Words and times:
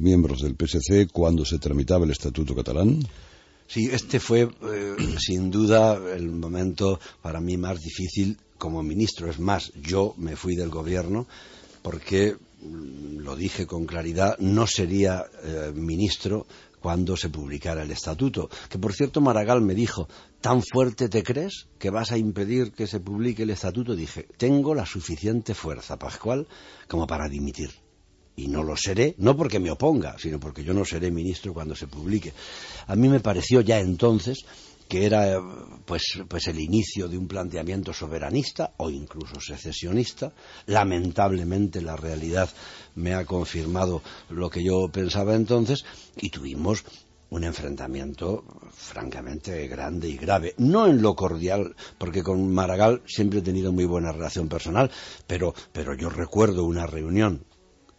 miembros 0.00 0.42
del 0.42 0.56
PSC 0.56 1.10
cuando 1.12 1.44
se 1.44 1.58
tramitaba 1.58 2.04
el 2.04 2.10
Estatuto 2.10 2.54
catalán? 2.54 3.00
Sí, 3.66 3.88
este 3.90 4.20
fue 4.20 4.42
eh, 4.42 4.96
sin 5.18 5.50
duda 5.50 5.98
el 6.14 6.30
momento 6.30 7.00
para 7.22 7.40
mí 7.40 7.56
más 7.56 7.80
difícil 7.80 8.38
como 8.58 8.82
ministro. 8.82 9.30
Es 9.30 9.38
más, 9.38 9.72
yo 9.74 10.14
me 10.16 10.36
fui 10.36 10.56
del 10.56 10.70
gobierno 10.70 11.26
porque, 11.82 12.36
mm, 12.60 13.18
lo 13.18 13.36
dije 13.36 13.66
con 13.66 13.86
claridad, 13.86 14.36
no 14.38 14.66
sería 14.66 15.24
eh, 15.42 15.72
ministro 15.74 16.46
cuando 16.80 17.16
se 17.16 17.30
publicara 17.30 17.82
el 17.82 17.90
estatuto. 17.90 18.50
Que 18.68 18.78
por 18.78 18.92
cierto 18.92 19.20
Maragall 19.20 19.62
me 19.62 19.74
dijo, 19.74 20.08
¿tan 20.40 20.62
fuerte 20.62 21.08
te 21.08 21.22
crees 21.22 21.66
que 21.78 21.90
vas 21.90 22.12
a 22.12 22.18
impedir 22.18 22.72
que 22.72 22.86
se 22.86 23.00
publique 23.00 23.44
el 23.44 23.50
estatuto? 23.50 23.94
Dije, 23.94 24.28
tengo 24.36 24.74
la 24.74 24.84
suficiente 24.84 25.54
fuerza, 25.54 25.98
Pascual, 25.98 26.46
como 26.86 27.06
para 27.06 27.28
dimitir 27.28 27.83
y 28.36 28.48
no 28.48 28.62
lo 28.62 28.76
seré, 28.76 29.14
no 29.18 29.36
porque 29.36 29.60
me 29.60 29.70
oponga, 29.70 30.18
sino 30.18 30.40
porque 30.40 30.64
yo 30.64 30.74
no 30.74 30.84
seré 30.84 31.10
ministro 31.10 31.54
cuando 31.54 31.74
se 31.76 31.86
publique. 31.86 32.32
A 32.86 32.96
mí 32.96 33.08
me 33.08 33.20
pareció 33.20 33.60
ya 33.60 33.78
entonces 33.78 34.44
que 34.88 35.06
era 35.06 35.40
pues, 35.84 36.20
pues 36.28 36.46
el 36.48 36.60
inicio 36.60 37.08
de 37.08 37.16
un 37.16 37.26
planteamiento 37.26 37.92
soberanista 37.92 38.74
o 38.76 38.90
incluso 38.90 39.40
secesionista. 39.40 40.32
Lamentablemente 40.66 41.80
la 41.80 41.96
realidad 41.96 42.50
me 42.94 43.14
ha 43.14 43.24
confirmado 43.24 44.02
lo 44.30 44.50
que 44.50 44.62
yo 44.62 44.88
pensaba 44.88 45.34
entonces 45.34 45.84
y 46.16 46.30
tuvimos 46.30 46.84
un 47.30 47.44
enfrentamiento 47.44 48.44
francamente 48.72 49.66
grande 49.66 50.08
y 50.08 50.16
grave. 50.16 50.54
No 50.58 50.86
en 50.86 51.02
lo 51.02 51.16
cordial, 51.16 51.74
porque 51.98 52.22
con 52.22 52.52
Maragall 52.52 53.02
siempre 53.06 53.40
he 53.40 53.42
tenido 53.42 53.72
muy 53.72 53.86
buena 53.86 54.12
relación 54.12 54.48
personal, 54.48 54.90
pero, 55.26 55.54
pero 55.72 55.94
yo 55.94 56.10
recuerdo 56.10 56.64
una 56.64 56.86
reunión 56.86 57.44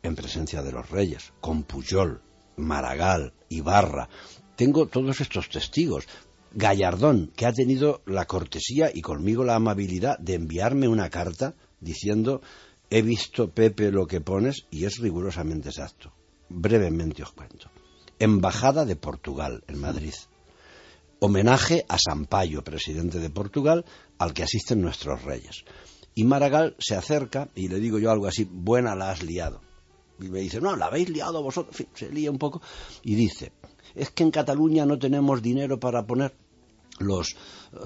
en 0.07 0.15
presencia 0.15 0.61
de 0.61 0.71
los 0.71 0.89
reyes, 0.89 1.33
con 1.41 1.63
Puyol, 1.63 2.21
Maragall, 2.57 3.33
Ibarra. 3.49 4.09
Tengo 4.55 4.87
todos 4.87 5.21
estos 5.21 5.49
testigos. 5.49 6.07
Gallardón, 6.53 7.31
que 7.35 7.45
ha 7.45 7.53
tenido 7.53 8.01
la 8.05 8.25
cortesía 8.25 8.89
y 8.93 9.01
conmigo 9.01 9.43
la 9.43 9.55
amabilidad 9.55 10.17
de 10.19 10.35
enviarme 10.35 10.87
una 10.87 11.09
carta 11.09 11.53
diciendo 11.81 12.41
he 12.89 13.01
visto, 13.01 13.49
Pepe, 13.51 13.91
lo 13.91 14.07
que 14.07 14.21
pones 14.21 14.65
y 14.71 14.85
es 14.85 14.99
rigurosamente 14.99 15.69
exacto. 15.69 16.13
Brevemente 16.49 17.23
os 17.23 17.31
cuento. 17.31 17.69
Embajada 18.19 18.85
de 18.85 18.95
Portugal 18.95 19.63
en 19.67 19.79
Madrid. 19.79 20.13
Homenaje 21.19 21.85
a 21.89 21.97
Sampaio, 21.97 22.63
presidente 22.63 23.19
de 23.19 23.29
Portugal, 23.29 23.83
al 24.17 24.33
que 24.33 24.43
asisten 24.43 24.81
nuestros 24.81 25.23
reyes. 25.23 25.65
Y 26.13 26.23
Maragall 26.23 26.75
se 26.79 26.95
acerca 26.95 27.49
y 27.55 27.67
le 27.67 27.79
digo 27.79 27.99
yo 27.99 28.11
algo 28.11 28.27
así, 28.27 28.45
buena 28.49 28.95
la 28.95 29.11
has 29.11 29.23
liado. 29.23 29.61
Y 30.19 30.29
me 30.29 30.39
dice, 30.39 30.61
no, 30.61 30.75
la 30.75 30.85
habéis 30.85 31.09
liado 31.09 31.43
vosotros. 31.43 31.75
se 31.93 32.09
lía 32.09 32.31
un 32.31 32.37
poco. 32.37 32.61
Y 33.03 33.15
dice, 33.15 33.51
es 33.93 34.11
que 34.11 34.23
en 34.23 34.31
Cataluña 34.31 34.85
no 34.85 34.97
tenemos 34.97 35.41
dinero 35.41 35.79
para 35.79 36.05
poner 36.05 36.33
los 36.99 37.31
eh, 37.31 37.77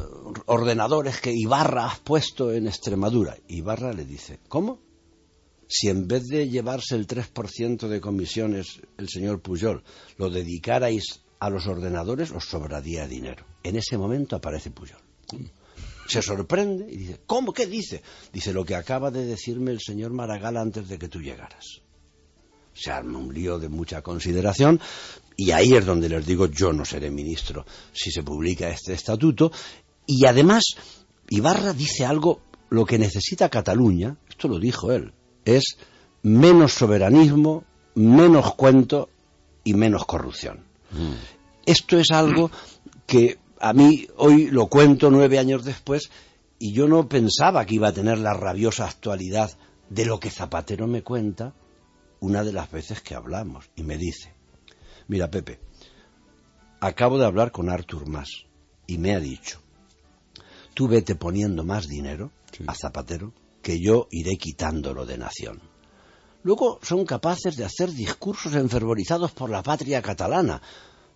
ordenadores 0.45 1.19
que 1.19 1.33
Ibarra 1.33 1.91
ha 1.91 1.95
puesto 2.04 2.52
en 2.52 2.67
Extremadura. 2.67 3.37
Ibarra 3.48 3.93
le 3.93 4.05
dice, 4.05 4.39
¿cómo? 4.48 4.80
Si 5.67 5.87
en 5.87 6.08
vez 6.08 6.27
de 6.27 6.49
llevarse 6.49 6.95
el 6.95 7.08
3% 7.08 7.87
de 7.87 8.02
comisiones 8.02 8.81
el 8.98 9.08
señor 9.08 9.42
Pujol 9.42 9.83
lo 10.17 10.30
dedicarais 10.30 11.21
a 11.39 11.49
los 11.49 11.67
ordenadores, 11.67 12.31
os 12.31 12.45
sobraría 12.45 13.08
dinero. 13.08 13.45
En 13.64 13.75
ese 13.75 13.98
momento 13.98 14.36
aparece 14.36 14.71
Pujol. 14.71 14.99
Se 16.08 16.23
sorprende 16.23 16.92
y 16.92 16.98
dice, 16.98 17.20
¿cómo? 17.27 17.54
¿Qué 17.54 17.67
dice? 17.67 18.02
Dice 18.33 18.52
lo 18.52 18.65
que 18.65 18.75
acaba 18.75 19.11
de 19.11 19.25
decirme 19.25 19.71
el 19.71 19.80
señor 19.80 20.11
Maragall 20.11 20.58
antes 20.58 20.87
de 20.87 20.98
que 20.98 21.08
tú 21.08 21.21
llegaras 21.21 21.83
se 22.73 22.91
arma 22.91 23.19
un 23.19 23.33
lío 23.33 23.59
de 23.59 23.69
mucha 23.69 24.02
consideración 24.02 24.80
y 25.35 25.52
ahí 25.52 25.73
es 25.73 25.85
donde 25.85 26.09
les 26.09 26.25
digo 26.25 26.47
yo 26.47 26.73
no 26.73 26.85
seré 26.85 27.09
ministro 27.09 27.65
si 27.93 28.11
se 28.11 28.23
publica 28.23 28.69
este 28.69 28.93
estatuto 28.93 29.52
y 30.05 30.25
además 30.25 30.75
Ibarra 31.30 31.73
dice 31.73 32.05
algo 32.05 32.41
lo 32.69 32.85
que 32.85 32.99
necesita 32.99 33.49
Cataluña 33.49 34.17
esto 34.30 34.47
lo 34.47 34.59
dijo 34.59 34.91
él 34.91 35.13
es 35.45 35.77
menos 36.23 36.73
soberanismo 36.73 37.63
menos 37.95 38.53
cuento 38.55 39.09
y 39.63 39.73
menos 39.73 40.05
corrupción 40.05 40.65
mm. 40.91 41.13
esto 41.65 41.97
es 41.97 42.11
algo 42.11 42.51
que 43.05 43.39
a 43.59 43.73
mí 43.73 44.07
hoy 44.17 44.47
lo 44.47 44.67
cuento 44.67 45.09
nueve 45.09 45.39
años 45.39 45.65
después 45.65 46.09
y 46.59 46.73
yo 46.73 46.87
no 46.87 47.07
pensaba 47.07 47.65
que 47.65 47.75
iba 47.75 47.87
a 47.87 47.93
tener 47.93 48.19
la 48.19 48.33
rabiosa 48.33 48.86
actualidad 48.86 49.51
de 49.89 50.05
lo 50.05 50.19
que 50.19 50.30
Zapatero 50.30 50.87
me 50.87 51.01
cuenta 51.03 51.53
una 52.19 52.43
de 52.43 52.53
las 52.53 52.71
veces 52.71 53.02
que 53.02 53.15
hablamos 53.15 53.69
y 53.75 53.83
me 53.83 53.97
dice, 53.97 54.33
mira 55.07 55.30
Pepe, 55.30 55.59
acabo 56.80 57.17
de 57.17 57.25
hablar 57.25 57.52
con 57.52 57.69
Artur 57.69 58.07
Mas 58.07 58.45
y 58.87 58.97
me 58.97 59.15
ha 59.15 59.19
dicho, 59.19 59.61
tú 60.73 60.87
vete 60.87 61.15
poniendo 61.15 61.63
más 61.63 61.87
dinero 61.87 62.31
a 62.67 62.73
Zapatero 62.75 63.33
que 63.61 63.80
yo 63.80 64.07
iré 64.11 64.37
quitándolo 64.37 65.05
de 65.05 65.17
nación. 65.17 65.61
Luego 66.43 66.80
son 66.81 67.05
capaces 67.05 67.57
de 67.57 67.65
hacer 67.65 67.91
discursos 67.91 68.55
enfervorizados 68.55 69.31
por 69.31 69.49
la 69.49 69.61
patria 69.61 70.01
catalana, 70.01 70.61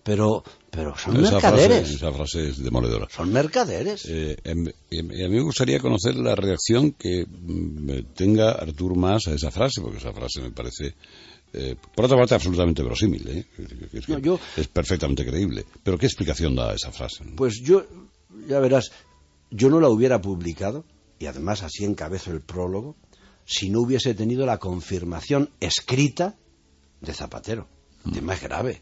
pero, 0.04 0.44
pero 0.70 0.98
son 0.98 1.22
mercaderes. 1.22 1.90
esa 1.90 2.12
frase 2.12 2.50
es 2.50 2.62
demoledora. 2.62 3.08
Son 3.10 3.32
mercaderes. 3.32 4.06
Eh, 4.06 4.38
em, 4.44 4.68
em, 4.92 5.10
a 5.10 5.30
mí 5.30 5.36
me 5.36 5.42
gustaría 5.42 5.80
conocer 5.80 6.16
la 6.16 6.36
reacción 6.36 6.92
que 6.92 7.26
mm, 7.26 8.14
tenga 8.14 8.52
Artur 8.52 8.96
Mas 8.98 9.28
a 9.28 9.34
esa 9.34 9.50
frase, 9.50 9.82
porque 9.82 9.98
esa 9.98 10.12
frase 10.12 10.42
me 10.42 10.52
parece, 10.52 10.96
eh, 11.54 11.76
por 11.96 12.06
otra 12.06 12.18
parte, 12.18 12.36
absolutamente 12.36 12.84
verosímil. 12.84 13.28
¿eh? 13.30 13.46
Es, 14.58 14.68
perfectamente 14.68 15.26
creíble. 15.26 15.66
Pero 15.82 15.98
¿qué 15.98 16.06
explicación 16.06 16.54
da 16.56 16.72
a 16.72 16.76
esa 16.76 16.92
frase? 16.92 17.24
Pues 17.38 17.62
yo, 17.64 17.86
ya 18.48 18.60
verás, 18.60 18.92
yo 19.52 19.70
no 19.70 19.80
la 19.80 19.88
hubiera 19.88 20.20
publicado, 20.20 20.84
y 21.18 21.28
además 21.28 21.64
así 21.64 21.86
encabezo 21.86 22.32
el 22.32 22.42
prólogo, 22.42 22.98
si 23.46 23.70
no 23.70 23.80
hubiese 23.80 24.14
tenido 24.16 24.46
la 24.46 24.58
confirmación 24.58 25.50
escrita 25.62 26.36
de 27.00 27.14
Zapatero. 27.14 27.70
de 28.04 28.22
mm. 28.22 28.26
más 28.26 28.42
grave 28.42 28.82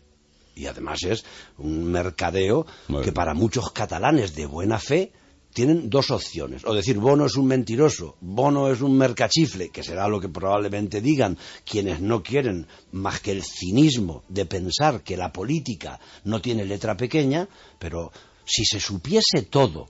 y 0.55 0.65
además 0.65 0.99
es 1.03 1.23
un 1.57 1.85
mercadeo 1.85 2.65
que 3.03 3.11
para 3.11 3.33
muchos 3.33 3.71
catalanes 3.71 4.35
de 4.35 4.45
buena 4.45 4.79
fe 4.79 5.11
tienen 5.53 5.89
dos 5.89 6.11
opciones. 6.11 6.63
O 6.65 6.73
decir, 6.73 6.97
Bono 6.97 7.25
es 7.25 7.35
un 7.35 7.47
mentiroso, 7.47 8.15
Bono 8.21 8.71
es 8.71 8.81
un 8.81 8.97
mercachifle, 8.97 9.69
que 9.69 9.83
será 9.83 10.07
lo 10.07 10.19
que 10.19 10.29
probablemente 10.29 11.01
digan 11.01 11.37
quienes 11.65 12.01
no 12.01 12.23
quieren 12.23 12.67
más 12.91 13.19
que 13.19 13.31
el 13.31 13.43
cinismo 13.43 14.23
de 14.29 14.45
pensar 14.45 15.03
que 15.03 15.17
la 15.17 15.31
política 15.31 15.99
no 16.23 16.41
tiene 16.41 16.65
letra 16.65 16.95
pequeña, 16.95 17.47
pero 17.79 18.11
si 18.45 18.65
se 18.65 18.79
supiese 18.79 19.43
todo 19.43 19.87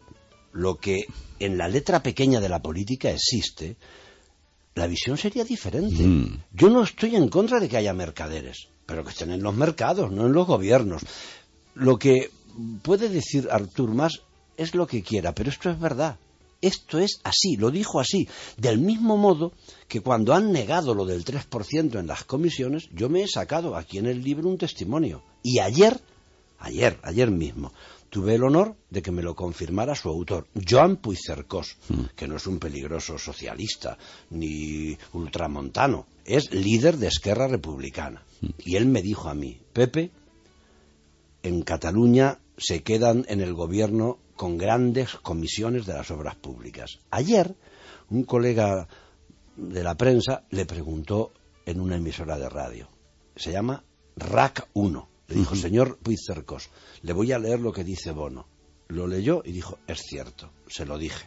lo 0.53 0.75
que 0.75 1.05
en 1.39 1.57
la 1.57 1.67
letra 1.67 2.03
pequeña 2.03 2.39
de 2.39 2.49
la 2.49 2.61
política 2.61 3.09
existe, 3.09 3.77
la 4.75 4.87
visión 4.87 5.17
sería 5.17 5.43
diferente. 5.43 6.03
Mm. 6.03 6.43
Yo 6.53 6.69
no 6.69 6.83
estoy 6.83 7.15
en 7.15 7.29
contra 7.29 7.59
de 7.59 7.67
que 7.67 7.77
haya 7.77 7.93
mercaderes 7.93 8.69
pero 8.91 9.05
que 9.05 9.11
estén 9.11 9.31
en 9.31 9.41
los 9.41 9.55
mercados, 9.55 10.11
no 10.11 10.25
en 10.25 10.33
los 10.33 10.45
gobiernos. 10.45 11.01
Lo 11.75 11.97
que 11.97 12.29
puede 12.81 13.07
decir 13.07 13.47
Artur 13.49 13.93
Mas 13.93 14.21
es 14.57 14.75
lo 14.75 14.85
que 14.85 15.01
quiera, 15.01 15.33
pero 15.33 15.49
esto 15.49 15.69
es 15.69 15.79
verdad. 15.79 16.17
Esto 16.59 16.99
es 16.99 17.21
así, 17.23 17.55
lo 17.55 17.71
dijo 17.71 18.01
así. 18.01 18.27
Del 18.57 18.79
mismo 18.79 19.15
modo 19.15 19.53
que 19.87 20.01
cuando 20.01 20.33
han 20.33 20.51
negado 20.51 20.93
lo 20.93 21.05
del 21.05 21.23
3% 21.23 21.99
en 21.99 22.07
las 22.07 22.25
comisiones, 22.25 22.89
yo 22.93 23.07
me 23.07 23.23
he 23.23 23.27
sacado 23.29 23.77
aquí 23.77 23.97
en 23.97 24.07
el 24.07 24.21
libro 24.21 24.49
un 24.49 24.57
testimonio. 24.57 25.23
Y 25.41 25.59
ayer, 25.59 25.97
ayer, 26.59 26.99
ayer 27.01 27.31
mismo, 27.31 27.71
tuve 28.11 28.35
el 28.35 28.43
honor 28.43 28.75
de 28.89 29.01
que 29.01 29.11
me 29.11 29.23
lo 29.23 29.35
confirmara 29.35 29.95
su 29.95 30.09
autor, 30.09 30.45
Joan 30.69 30.97
Puigcercós, 30.97 31.77
mm. 31.87 32.03
que 32.13 32.27
no 32.27 32.35
es 32.35 32.45
un 32.45 32.59
peligroso 32.59 33.17
socialista 33.17 33.97
ni 34.31 34.97
ultramontano, 35.13 36.05
es 36.25 36.53
líder 36.53 36.97
de 36.97 37.07
Esquerra 37.07 37.47
Republicana. 37.47 38.21
Mm. 38.41 38.47
Y 38.59 38.75
él 38.75 38.85
me 38.85 39.01
dijo 39.01 39.29
a 39.29 39.33
mí, 39.33 39.61
Pepe, 39.71 40.11
en 41.41 41.61
Cataluña 41.61 42.39
se 42.57 42.83
quedan 42.83 43.25
en 43.29 43.39
el 43.39 43.53
gobierno 43.53 44.19
con 44.35 44.57
grandes 44.57 45.15
comisiones 45.15 45.85
de 45.85 45.93
las 45.93 46.11
obras 46.11 46.35
públicas. 46.35 46.99
Ayer, 47.11 47.55
un 48.09 48.23
colega 48.23 48.89
de 49.55 49.83
la 49.83 49.95
prensa 49.95 50.43
le 50.49 50.65
preguntó 50.65 51.31
en 51.65 51.79
una 51.79 51.95
emisora 51.95 52.37
de 52.37 52.49
radio. 52.49 52.89
Se 53.37 53.53
llama 53.53 53.85
RAC 54.17 54.67
1 54.73 55.10
Le 55.31 55.39
dijo, 55.39 55.55
señor 55.55 55.97
Puigcercos, 55.97 56.69
le 57.03 57.13
voy 57.13 57.31
a 57.31 57.39
leer 57.39 57.59
lo 57.59 57.71
que 57.71 57.85
dice 57.85 58.11
Bono. 58.11 58.47
Lo 58.89 59.07
leyó 59.07 59.41
y 59.45 59.53
dijo, 59.53 59.79
es 59.87 60.01
cierto, 60.01 60.51
se 60.67 60.85
lo 60.85 60.97
dije. 60.97 61.25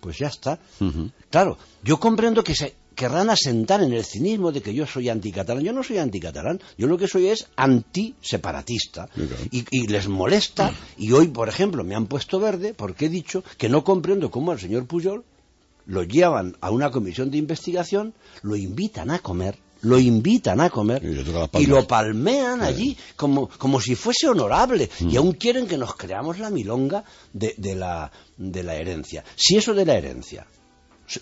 Pues 0.00 0.18
ya 0.18 0.26
está. 0.28 0.60
Claro, 1.30 1.56
yo 1.82 1.98
comprendo 1.98 2.44
que 2.44 2.54
se 2.54 2.74
querrán 2.94 3.30
asentar 3.30 3.82
en 3.82 3.94
el 3.94 4.04
cinismo 4.04 4.52
de 4.52 4.60
que 4.60 4.74
yo 4.74 4.86
soy 4.86 5.08
anticatalán. 5.08 5.64
Yo 5.64 5.72
no 5.72 5.82
soy 5.82 5.98
anticatalán, 5.98 6.60
yo 6.76 6.86
lo 6.86 6.98
que 6.98 7.08
soy 7.08 7.28
es 7.28 7.48
antiseparatista. 7.56 9.08
Y, 9.50 9.64
y 9.70 9.86
les 9.86 10.06
molesta, 10.08 10.74
y 10.98 11.12
hoy, 11.12 11.28
por 11.28 11.48
ejemplo, 11.48 11.84
me 11.84 11.94
han 11.94 12.06
puesto 12.08 12.38
verde 12.38 12.74
porque 12.74 13.06
he 13.06 13.08
dicho 13.08 13.42
que 13.56 13.70
no 13.70 13.84
comprendo 13.84 14.30
cómo 14.30 14.52
al 14.52 14.60
señor 14.60 14.86
Pujol 14.86 15.24
lo 15.86 16.02
llevan 16.02 16.56
a 16.60 16.70
una 16.70 16.90
comisión 16.90 17.30
de 17.30 17.38
investigación, 17.38 18.12
lo 18.42 18.56
invitan 18.56 19.10
a 19.10 19.20
comer, 19.20 19.58
lo 19.82 19.98
invitan 19.98 20.60
a 20.60 20.70
comer 20.70 21.02
y, 21.04 21.66
lo 21.66 21.86
palmean 21.86 22.62
allí 22.62 22.96
como, 23.16 23.48
como 23.48 23.80
si 23.80 23.94
fuese 23.94 24.28
honorable 24.28 24.88
y 25.00 25.14
mm. 25.14 25.16
aún 25.16 25.32
quieren 25.32 25.66
que 25.66 25.78
nos 25.78 25.94
creamos 25.94 26.38
la 26.38 26.50
milonga 26.50 27.04
de, 27.32 27.54
de, 27.56 27.74
la, 27.74 28.10
de 28.36 28.62
la 28.62 28.74
herencia. 28.74 29.24
Si 29.36 29.56
eso 29.56 29.74
de 29.74 29.86
la 29.86 29.96
herencia 29.96 30.46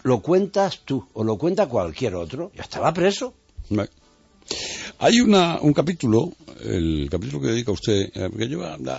lo 0.02 0.20
cuentas 0.20 0.80
tú 0.84 1.06
o 1.12 1.22
lo 1.22 1.38
cuenta 1.38 1.68
cualquier 1.68 2.14
otro, 2.14 2.50
ya 2.54 2.62
estaba 2.62 2.92
preso. 2.92 3.34
Hay 4.98 5.20
una, 5.20 5.60
un 5.60 5.72
capítulo, 5.72 6.32
el 6.64 7.08
capítulo 7.10 7.42
que 7.42 7.48
dedica 7.48 7.72
usted, 7.72 8.10
eh, 8.14 8.30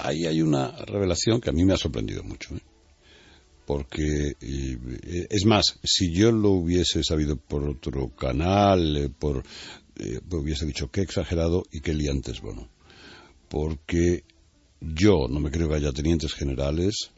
ahí 0.03 0.25
hay 0.25 0.41
una 0.41 0.71
revelación 0.85 1.41
que 1.41 1.49
a 1.49 1.53
mí 1.53 1.65
me 1.65 1.73
ha 1.73 1.77
sorprendido 1.77 2.23
mucho. 2.23 2.55
¿eh? 2.55 2.59
Porque 3.67 4.37
eh, 4.39 5.27
es 5.29 5.45
más, 5.45 5.77
si 5.83 6.13
yo 6.13 6.31
lo 6.31 6.51
hubiese 6.51 7.03
sabido 7.03 7.35
por 7.35 7.67
otro 7.67 8.15
canal, 8.15 8.95
eh, 8.95 9.09
por 9.09 9.43
eh, 9.97 10.21
hubiese 10.31 10.65
dicho 10.65 10.89
qué 10.89 11.01
exagerado 11.01 11.63
y 11.69 11.81
qué 11.81 11.93
liantes, 11.93 12.39
bueno, 12.39 12.69
porque 13.49 14.23
yo 14.79 15.27
no 15.29 15.41
me 15.41 15.51
creo 15.51 15.67
que 15.67 15.75
haya 15.75 15.91
tenientes 15.91 16.33
generales 16.33 17.11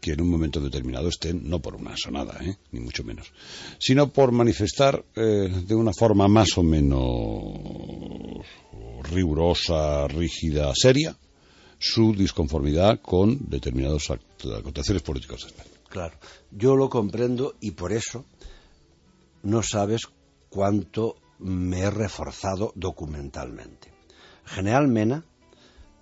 que 0.00 0.10
en 0.12 0.22
un 0.22 0.28
momento 0.28 0.60
determinado 0.60 1.08
estén, 1.08 1.48
no 1.48 1.62
por 1.62 1.76
una 1.76 1.96
sonada, 1.96 2.40
ni 2.72 2.80
mucho 2.80 3.04
menos, 3.04 3.32
sino 3.78 4.12
por 4.12 4.32
manifestar 4.32 5.04
de 5.14 5.74
una 5.74 5.92
forma 5.92 6.28
más 6.28 6.58
o 6.58 6.62
menos 6.62 8.44
rigurosa, 9.10 10.06
rígida, 10.06 10.72
seria, 10.74 11.16
su 11.78 12.12
disconformidad 12.12 13.00
con 13.00 13.48
determinados 13.48 14.10
acontecciones 14.10 15.02
políticas 15.02 15.42
de 15.42 15.46
España. 15.48 15.75
Claro, 15.96 16.18
yo 16.50 16.76
lo 16.76 16.90
comprendo 16.90 17.54
y 17.58 17.70
por 17.70 17.90
eso 17.90 18.26
no 19.42 19.62
sabes 19.62 20.02
cuánto 20.50 21.16
me 21.38 21.80
he 21.80 21.90
reforzado 21.90 22.72
documentalmente. 22.74 23.94
General 24.44 24.88
Mena 24.88 25.24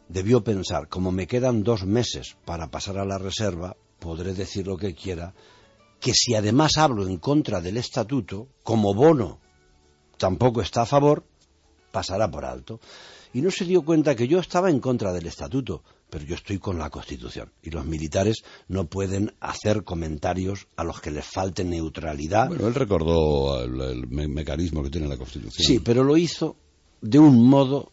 debió 0.09 0.43
pensar, 0.43 0.89
como 0.89 1.13
me 1.13 1.29
quedan 1.29 1.63
dos 1.63 1.85
meses 1.85 2.37
para 2.45 2.73
pasar 2.73 2.99
a 2.99 3.05
la 3.05 3.19
reserva, 3.19 3.77
podré 4.01 4.35
decir 4.35 4.67
lo 4.67 4.77
que 4.77 4.97
quiera, 4.97 5.33
que 6.01 6.13
si 6.13 6.35
además 6.35 6.77
hablo 6.77 7.07
en 7.07 7.19
contra 7.19 7.61
del 7.61 7.77
estatuto, 7.77 8.49
como 8.65 8.95
Bono 8.95 9.39
tampoco 10.19 10.61
está 10.61 10.83
a 10.83 10.87
favor, 10.87 11.23
pasará 11.93 12.29
por 12.29 12.45
alto. 12.45 12.81
Y 13.33 13.43
no 13.43 13.53
se 13.53 13.65
dio 13.65 13.85
cuenta 13.85 14.17
que 14.17 14.27
yo 14.27 14.41
estaba 14.41 14.71
en 14.71 14.81
contra 14.81 15.13
del 15.13 15.29
estatuto, 15.29 15.85
pero 16.15 16.27
yo 16.27 16.37
estoy 16.37 16.61
con 16.61 16.79
la 16.79 16.91
Constitución 16.91 17.51
y 17.61 17.71
los 17.71 17.85
militares 17.85 18.45
no 18.69 18.87
pueden 18.87 19.35
hacer 19.41 19.83
comentarios 19.83 20.69
a 20.77 20.85
los 20.85 21.01
que 21.01 21.11
les 21.11 21.25
falte 21.25 21.65
neutralidad. 21.65 22.47
Bueno, 22.47 22.69
él 22.69 22.75
recordó 22.77 23.61
el, 23.61 24.07
mecanismo 24.07 24.85
que 24.85 24.91
tiene 24.91 25.09
la 25.09 25.17
Constitución. 25.17 25.67
Sí, 25.67 25.81
pero 25.81 26.05
lo 26.05 26.17
hizo 26.17 26.55
de 27.01 27.19
un 27.19 27.45
modo, 27.49 27.91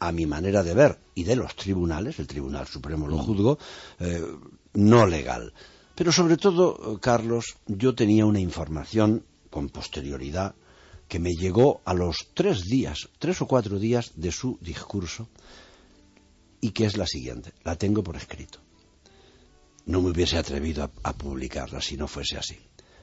a 0.00 0.10
mi 0.10 0.26
manera 0.26 0.64
de 0.64 0.74
ver, 0.74 0.98
y 1.14 1.22
de 1.22 1.36
los 1.36 1.54
tribunales, 1.54 2.18
el 2.18 2.26
Tribunal 2.26 2.66
Supremo 2.66 3.06
lo 3.06 3.18
mm. 3.18 3.20
juzgó, 3.20 3.58
eh, 4.00 4.26
no 4.74 5.06
legal. 5.06 5.52
Pero 5.94 6.10
sobre 6.10 6.36
todo, 6.36 6.98
Carlos, 7.00 7.58
yo 7.68 7.94
tenía 7.94 8.26
una 8.26 8.40
información 8.40 9.24
con 9.50 9.68
posterioridad 9.68 10.56
que 11.06 11.20
me 11.20 11.30
llegó 11.30 11.80
a 11.84 11.94
los 11.94 12.26
tres 12.34 12.64
días, 12.64 13.08
tres 13.20 13.40
o 13.40 13.46
cuatro 13.46 13.78
días 13.78 14.14
de 14.16 14.32
su 14.32 14.58
discurso, 14.60 15.28
y 16.60 16.70
que 16.70 16.86
es 16.86 16.96
la 16.96 17.06
siguiente. 17.06 17.52
La 17.64 17.76
tengo 17.76 18.02
por 18.02 18.16
escrito. 18.16 18.60
No 19.86 20.02
me 20.02 20.10
hubiese 20.10 20.36
atrevido 20.36 20.90
a, 21.02 21.12
publicarla 21.14 21.80
si 21.80 21.96
no 21.96 22.06
fuese 22.06 22.36
así. 22.36 22.58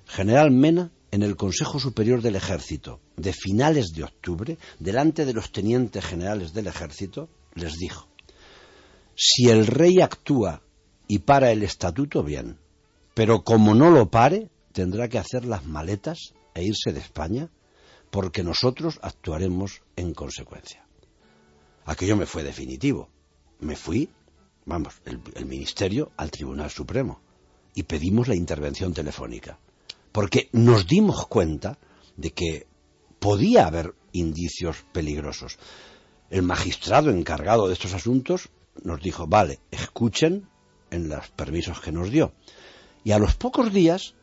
General 0.05 0.51
Mena, 0.51 0.91
en 1.11 1.23
el 1.23 1.35
Consejo 1.35 1.79
Superior 1.79 2.21
del 2.21 2.35
Ejército 2.35 3.01
de 3.15 3.33
finales 3.33 3.91
de 3.93 4.03
octubre, 4.03 4.57
delante 4.79 5.25
de 5.25 5.33
los 5.33 5.51
tenientes 5.51 6.05
generales 6.05 6.53
del 6.53 6.67
Ejército, 6.67 7.29
les 7.55 7.73
dijo, 7.73 8.07
si 9.15 9.49
el 9.49 9.65
rey 9.65 9.99
actúa 10.01 10.61
y 11.07 11.19
para 11.19 11.51
el 11.51 11.63
estatuto, 11.63 12.23
bien, 12.23 12.59
pero 13.13 13.43
como 13.43 13.73
no 13.73 13.89
lo 13.89 14.09
pare, 14.09 14.49
tendrá 14.71 15.09
que 15.09 15.17
hacer 15.17 15.45
las 15.45 15.65
maletas 15.65 16.33
e 16.53 16.63
irse 16.63 16.93
de 16.93 16.99
España, 16.99 17.49
porque 18.11 18.43
nosotros 18.43 18.99
actuaremos 19.01 19.81
en 19.95 20.13
consecuencia. 20.13 20.85
Aquello 21.85 22.15
me 22.15 22.25
fue 22.25 22.43
definitivo 22.43 23.09
me 23.59 23.75
fui, 23.75 24.09
vamos, 24.65 25.01
el, 25.05 25.45
Ministerio 25.45 26.11
al 26.17 26.31
Tribunal 26.31 26.69
Supremo 26.69 27.19
y 27.73 27.83
pedimos 27.83 28.27
la 28.27 28.35
intervención 28.35 28.93
telefónica. 28.93 29.59
Porque 30.11 30.49
nos 30.51 30.87
dimos 30.87 31.27
cuenta 31.27 31.77
de 32.15 32.31
que 32.31 32.67
podía 33.19 33.67
haber 33.67 33.93
indicios 34.11 34.85
peligrosos. 34.91 35.57
El 36.29 36.43
magistrado 36.43 37.11
encargado 37.11 37.67
de 37.67 37.73
estos 37.73 37.93
asuntos 37.93 38.49
nos 38.83 39.01
dijo, 39.01 39.27
vale, 39.27 39.59
escuchen 39.71 40.47
en 40.89 41.09
los 41.09 41.29
permisos 41.29 41.79
que 41.79 41.91
nos 41.91 42.09
dio. 42.09 42.33
Y 43.03 43.11
a 43.11 43.19
los 43.19 43.35
pocos 43.35 43.71
días 43.71 44.15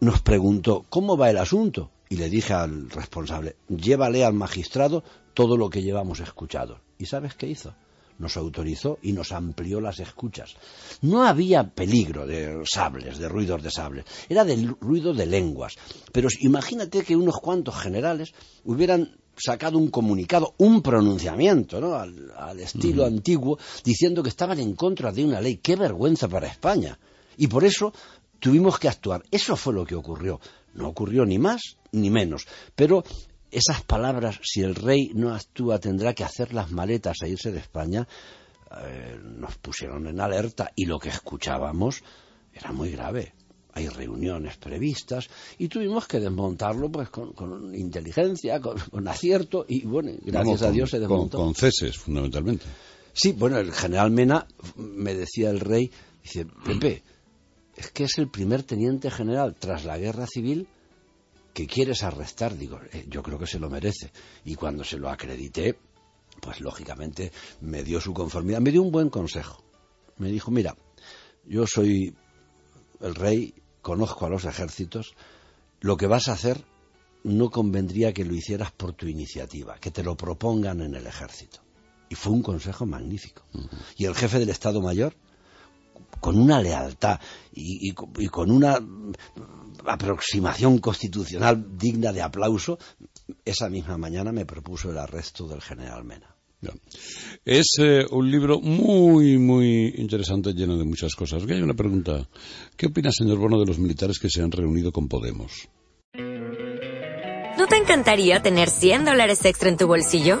nos 0.00 0.20
preguntó, 0.20 0.84
¿cómo 0.88 1.16
va 1.16 1.30
el 1.30 1.38
asunto? 1.38 1.90
Y 2.08 2.16
le 2.16 2.28
dije 2.28 2.52
al 2.52 2.90
responsable, 2.90 3.56
llévale 3.68 4.24
al 4.24 4.34
magistrado 4.34 5.02
todo 5.34 5.56
lo 5.56 5.70
que 5.70 5.82
llevamos 5.82 6.20
escuchado. 6.20 6.80
¿Y 6.98 7.06
sabes 7.06 7.34
qué 7.34 7.46
hizo? 7.46 7.74
Nos 8.18 8.36
autorizó 8.36 8.98
y 9.02 9.12
nos 9.12 9.32
amplió 9.32 9.80
las 9.80 10.00
escuchas. 10.00 10.54
No 11.02 11.24
había 11.24 11.64
peligro 11.64 12.26
de 12.26 12.62
sables, 12.64 13.18
de 13.18 13.28
ruidos 13.28 13.62
de 13.62 13.70
sables, 13.70 14.04
era 14.28 14.44
del 14.44 14.76
ruido 14.80 15.14
de 15.14 15.26
lenguas. 15.26 15.76
Pero 16.12 16.28
imagínate 16.40 17.02
que 17.02 17.16
unos 17.16 17.36
cuantos 17.36 17.76
generales 17.76 18.32
hubieran 18.64 19.16
sacado 19.36 19.78
un 19.78 19.88
comunicado, 19.88 20.54
un 20.58 20.82
pronunciamiento, 20.82 21.80
¿no? 21.80 21.94
al, 21.94 22.60
estilo 22.60 23.06
antiguo, 23.06 23.58
diciendo 23.84 24.22
que 24.22 24.28
estaban 24.28 24.58
en 24.58 24.74
contra 24.74 25.12
de 25.12 25.24
una 25.24 25.40
ley. 25.40 25.58
¡Qué 25.58 25.76
vergüenza 25.76 26.28
para 26.28 26.48
España! 26.48 26.98
Y 27.36 27.46
por 27.46 27.64
eso 27.64 27.92
tuvimos 28.40 28.78
que 28.78 28.88
actuar. 28.88 29.22
Eso 29.30 29.56
fue 29.56 29.74
lo 29.74 29.86
que 29.86 29.94
ocurrió. 29.94 30.40
No 30.74 30.88
ocurrió 30.88 31.24
ni 31.24 31.38
más 31.38 31.78
ni 31.92 32.10
menos. 32.10 32.46
Pero 32.74 33.04
esas 33.50 33.82
palabras, 33.82 34.38
si 34.42 34.62
el 34.62 34.74
rey 34.74 35.10
no 35.14 35.34
actúa, 35.34 35.78
tendrá 35.78 36.14
que 36.14 36.24
hacer 36.24 36.52
las 36.52 36.70
maletas 36.70 37.16
e 37.22 37.28
irse 37.28 37.52
de 37.52 37.58
España, 37.58 38.06
eh, 38.82 39.18
nos 39.22 39.56
pusieron 39.56 40.06
en 40.06 40.20
alerta 40.20 40.70
y 40.74 40.84
lo 40.84 40.98
que 40.98 41.08
escuchábamos 41.08 42.02
era 42.52 42.72
muy 42.72 42.90
grave. 42.90 43.32
Hay 43.72 43.88
reuniones 43.88 44.56
previstas 44.56 45.28
y 45.56 45.68
tuvimos 45.68 46.06
que 46.06 46.18
desmontarlo 46.18 46.90
pues 46.90 47.10
con, 47.10 47.74
inteligencia, 47.74 48.60
con, 48.60 49.08
acierto 49.08 49.64
y 49.68 49.86
bueno, 49.86 50.12
gracias 50.22 50.62
a 50.62 50.70
Dios 50.70 50.90
se 50.90 50.98
desmontó. 50.98 51.38
Con, 51.38 51.54
ceses, 51.54 51.96
fundamentalmente. 51.96 52.66
Sí, 53.12 53.32
bueno, 53.32 53.58
el 53.58 53.72
general 53.72 54.10
Mena, 54.10 54.46
me 54.76 55.14
decía 55.14 55.50
el 55.50 55.60
rey, 55.60 55.90
dice, 56.22 56.46
Pepe, 56.64 57.02
es 57.76 57.90
que 57.90 58.04
es 58.04 58.18
el 58.18 58.28
primer 58.28 58.64
teniente 58.64 59.10
general 59.10 59.54
tras 59.54 59.84
la 59.84 59.96
guerra 59.96 60.26
civil 60.26 60.68
que 61.58 61.66
quieres 61.66 62.04
arrestar? 62.04 62.56
Digo, 62.56 62.78
eh, 62.92 63.04
yo 63.08 63.20
creo 63.20 63.36
que 63.36 63.48
se 63.48 63.58
lo 63.58 63.68
merece. 63.68 64.12
Y 64.44 64.54
cuando 64.54 64.84
se 64.84 64.96
lo 64.96 65.10
acredité, 65.10 65.76
pues 66.40 66.60
lógicamente 66.60 67.32
me 67.62 67.82
dio 67.82 68.00
su 68.00 68.14
conformidad, 68.14 68.60
me 68.60 68.70
dio 68.70 68.80
un 68.80 68.92
buen 68.92 69.10
consejo. 69.10 69.60
Me 70.18 70.30
dijo, 70.30 70.52
mira, 70.52 70.76
yo 71.44 71.66
soy 71.66 72.14
el 73.00 73.12
rey, 73.16 73.54
conozco 73.82 74.24
a 74.24 74.28
los 74.28 74.44
ejércitos, 74.44 75.16
lo 75.80 75.96
que 75.96 76.06
vas 76.06 76.28
a 76.28 76.34
hacer 76.34 76.64
no 77.24 77.50
convendría 77.50 78.12
que 78.12 78.24
lo 78.24 78.36
hicieras 78.36 78.70
por 78.70 78.92
tu 78.92 79.08
iniciativa, 79.08 79.80
que 79.80 79.90
te 79.90 80.04
lo 80.04 80.16
propongan 80.16 80.80
en 80.80 80.94
el 80.94 81.08
ejército. 81.08 81.58
Y 82.08 82.14
fue 82.14 82.34
un 82.34 82.42
consejo 82.42 82.86
magnífico. 82.86 83.42
Y 83.96 84.04
el 84.04 84.14
jefe 84.14 84.38
del 84.38 84.50
Estado 84.50 84.80
Mayor, 84.80 85.16
con 86.20 86.38
una 86.38 86.60
lealtad 86.60 87.20
y, 87.52 87.92
con 87.92 88.50
una 88.50 88.78
aproximación 89.86 90.78
constitucional 90.78 91.76
digna 91.76 92.12
de 92.12 92.22
aplauso, 92.22 92.78
esa 93.44 93.68
misma 93.68 93.96
mañana 93.96 94.32
me 94.32 94.46
propuso 94.46 94.90
el 94.90 94.98
arresto 94.98 95.46
del 95.46 95.60
general 95.60 96.04
Mena. 96.04 96.34
Es 97.44 97.76
eh, 97.78 98.04
un 98.10 98.28
libro 98.28 98.60
muy, 98.60 99.38
muy 99.38 99.94
interesante, 99.96 100.52
lleno 100.54 100.76
de 100.76 100.84
muchas 100.84 101.14
cosas. 101.14 101.44
hay 101.48 101.62
una 101.62 101.74
pregunta. 101.74 102.28
¿Qué 102.76 102.86
opina, 102.86 103.12
señor 103.12 103.38
Bono, 103.38 103.60
de 103.60 103.66
los 103.66 103.78
militares 103.78 104.18
que 104.18 104.28
se 104.28 104.42
han 104.42 104.50
reunido 104.50 104.90
con 104.90 105.06
Podemos? 105.08 105.68
te 107.68 107.76
encantaría 107.76 108.40
tener 108.40 108.70
100 108.70 109.04
dólares 109.04 109.44
extra 109.44 109.68
en 109.68 109.76
tu 109.76 109.86
bolsillo? 109.86 110.40